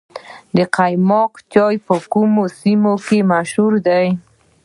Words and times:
قیماق 0.75 1.33
چای 1.53 1.75
په 1.85 1.93
کومو 2.13 2.43
سیمو 2.59 2.93
کې 3.05 3.19
مشهور 3.31 3.73
دی؟ 3.87 4.07